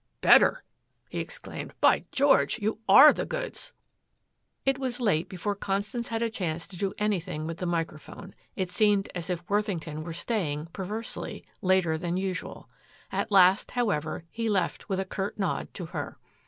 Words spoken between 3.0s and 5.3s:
the goods." It was late